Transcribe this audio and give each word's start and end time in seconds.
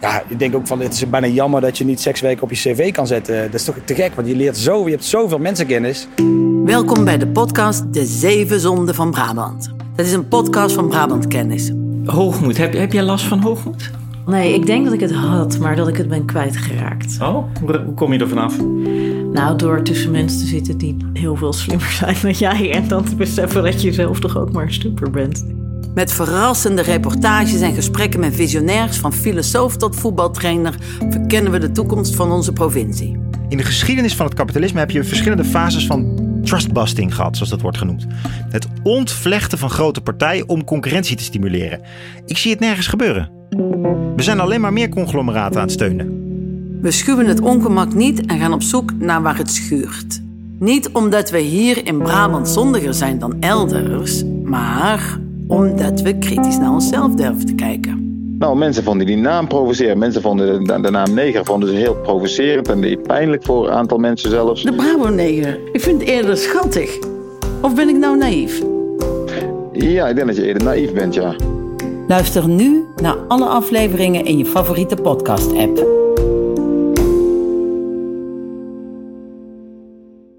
Ja, 0.00 0.22
ik 0.28 0.38
denk 0.38 0.54
ook 0.54 0.66
van 0.66 0.80
het 0.80 0.92
is 0.92 1.08
bijna 1.10 1.26
jammer 1.26 1.60
dat 1.60 1.78
je 1.78 1.84
niet 1.84 2.00
sekswerk 2.00 2.42
op 2.42 2.50
je 2.50 2.56
cv 2.56 2.92
kan 2.92 3.06
zetten. 3.06 3.42
Dat 3.44 3.54
is 3.54 3.64
toch 3.64 3.76
te 3.84 3.94
gek, 3.94 4.14
want 4.14 4.28
je 4.28 4.36
leert 4.36 4.56
zo, 4.56 4.84
je 4.84 4.90
hebt 4.90 5.04
zoveel 5.04 5.38
mensenkennis. 5.38 6.08
Welkom 6.64 7.04
bij 7.04 7.18
de 7.18 7.26
podcast 7.26 7.92
De 7.92 8.04
Zeven 8.04 8.60
Zonden 8.60 8.94
van 8.94 9.10
Brabant. 9.10 9.72
Dat 9.94 10.06
is 10.06 10.12
een 10.12 10.28
podcast 10.28 10.74
van 10.74 10.88
Brabant 10.88 11.26
Kennis. 11.26 11.72
Hoogmoed. 12.04 12.56
Heb, 12.56 12.72
heb 12.72 12.92
jij 12.92 13.02
last 13.02 13.24
van 13.24 13.40
hoogmoed? 13.40 13.90
Nee, 14.26 14.54
ik 14.54 14.66
denk 14.66 14.84
dat 14.84 14.94
ik 14.94 15.00
het 15.00 15.12
had, 15.12 15.58
maar 15.58 15.76
dat 15.76 15.88
ik 15.88 15.96
het 15.96 16.08
ben 16.08 16.24
kwijtgeraakt. 16.24 17.16
Oh, 17.20 17.44
hoe, 17.60 17.78
hoe 17.84 17.94
kom 17.94 18.12
je 18.12 18.18
er 18.18 18.28
vanaf? 18.28 18.56
Nou, 19.32 19.56
door 19.56 19.82
tussen 19.82 20.10
mensen 20.10 20.38
te 20.38 20.46
zitten 20.46 20.78
die 20.78 20.96
heel 21.12 21.36
veel 21.36 21.52
slimmer 21.52 21.90
zijn 22.00 22.16
dan 22.22 22.32
jij. 22.32 22.72
En 22.72 22.88
dan 22.88 23.04
te 23.04 23.14
beseffen 23.14 23.62
dat 23.62 23.82
je 23.82 23.92
zelf 23.92 24.20
toch 24.20 24.38
ook 24.38 24.52
maar 24.52 24.64
een 24.64 24.72
stupper 24.72 25.10
bent. 25.10 25.44
Met 26.00 26.12
verrassende 26.12 26.82
reportages 26.82 27.60
en 27.60 27.74
gesprekken 27.74 28.20
met 28.20 28.34
visionairs, 28.34 28.96
van 28.96 29.12
filosoof 29.12 29.76
tot 29.76 29.96
voetbaltrainer, 29.96 30.74
verkennen 31.10 31.52
we 31.52 31.58
de 31.58 31.72
toekomst 31.72 32.14
van 32.14 32.32
onze 32.32 32.52
provincie. 32.52 33.18
In 33.48 33.56
de 33.56 33.62
geschiedenis 33.62 34.14
van 34.14 34.26
het 34.26 34.34
kapitalisme 34.34 34.78
heb 34.78 34.90
je 34.90 35.04
verschillende 35.04 35.44
fases 35.44 35.86
van 35.86 36.18
trustbusting 36.44 37.14
gehad, 37.14 37.34
zoals 37.34 37.50
dat 37.50 37.60
wordt 37.60 37.78
genoemd. 37.78 38.06
Het 38.50 38.66
ontvlechten 38.82 39.58
van 39.58 39.70
grote 39.70 40.00
partijen 40.00 40.48
om 40.48 40.64
concurrentie 40.64 41.16
te 41.16 41.22
stimuleren. 41.22 41.80
Ik 42.26 42.36
zie 42.36 42.50
het 42.50 42.60
nergens 42.60 42.86
gebeuren. 42.86 43.30
We 44.16 44.22
zijn 44.22 44.40
alleen 44.40 44.60
maar 44.60 44.72
meer 44.72 44.88
conglomeraten 44.88 45.56
aan 45.56 45.66
het 45.66 45.72
steunen. 45.72 46.08
We 46.80 46.90
schuwen 46.90 47.26
het 47.26 47.40
ongemak 47.40 47.94
niet 47.94 48.26
en 48.26 48.38
gaan 48.38 48.52
op 48.52 48.62
zoek 48.62 48.92
naar 48.98 49.22
waar 49.22 49.36
het 49.36 49.50
schuurt. 49.50 50.20
Niet 50.58 50.88
omdat 50.92 51.30
we 51.30 51.38
hier 51.38 51.86
in 51.86 51.98
Brabant 51.98 52.48
zondiger 52.48 52.94
zijn 52.94 53.18
dan 53.18 53.36
elders, 53.40 54.24
maar 54.44 55.18
omdat 55.50 56.00
we 56.00 56.18
kritisch 56.18 56.58
naar 56.58 56.72
onszelf 56.72 57.14
durven 57.14 57.46
te 57.46 57.54
kijken. 57.54 58.00
Nou, 58.38 58.56
mensen 58.56 58.82
vonden 58.82 59.06
die 59.06 59.16
naam 59.16 59.48
provoceren. 59.48 59.98
Mensen 59.98 60.22
vonden 60.22 60.64
de, 60.64 60.80
de 60.80 60.90
naam 60.90 61.14
neger 61.14 61.44
vonden 61.44 61.68
ze 61.68 61.74
heel 61.74 61.94
provocerend 61.94 62.68
en 62.68 63.02
pijnlijk 63.02 63.44
voor 63.44 63.66
een 63.66 63.72
aantal 63.72 63.98
mensen 63.98 64.30
zelfs. 64.30 64.62
De 64.62 64.72
Brabo-neger. 64.72 65.58
Ik 65.72 65.80
vind 65.80 66.00
het 66.00 66.10
eerder 66.10 66.36
schattig. 66.36 66.98
Of 67.62 67.74
ben 67.74 67.88
ik 67.88 67.96
nou 67.96 68.16
naïef? 68.16 68.62
Ja, 69.72 70.08
ik 70.08 70.14
denk 70.14 70.26
dat 70.26 70.36
je 70.36 70.46
eerder 70.46 70.64
naïef 70.64 70.92
bent, 70.92 71.14
ja. 71.14 71.34
Luister 72.08 72.48
nu 72.48 72.84
naar 73.02 73.16
alle 73.28 73.46
afleveringen 73.46 74.24
in 74.24 74.38
je 74.38 74.46
favoriete 74.46 74.96
podcast-app. 74.96 75.99